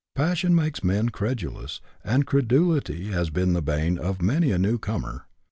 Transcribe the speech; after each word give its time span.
Passion 0.15 0.55
makes 0.55 0.83
men 0.83 1.09
credulous, 1.09 1.79
and 2.03 2.25
credulity 2.25 3.09
has 3.11 3.29
been 3.29 3.53
the 3.53 3.61
bane 3.61 3.99
of 3.99 4.19
many 4.19 4.49
a 4.51 4.57
new 4.57 4.79
comer. 4.79 5.27